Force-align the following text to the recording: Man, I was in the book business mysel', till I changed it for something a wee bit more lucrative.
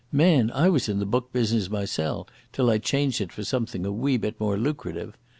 Man, 0.11 0.49
I 0.49 0.67
was 0.67 0.89
in 0.89 0.97
the 0.97 1.05
book 1.05 1.31
business 1.31 1.69
mysel', 1.69 2.27
till 2.53 2.71
I 2.71 2.79
changed 2.79 3.21
it 3.21 3.31
for 3.31 3.43
something 3.43 3.85
a 3.85 3.91
wee 3.91 4.17
bit 4.17 4.39
more 4.39 4.57
lucrative. 4.57 5.15